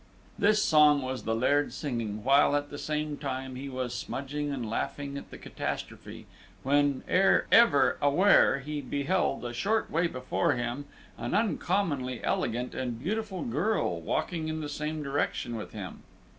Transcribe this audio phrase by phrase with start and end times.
[0.39, 4.67] This song was the Laird singing, while, at the same time, he was smudging and
[4.67, 6.25] laughing at the catastrophe,
[6.63, 10.85] when, ere ever aware, he beheld, a short way before him,
[11.19, 16.01] an uncommonly elegant and beautiful girl walking in the same direction with him.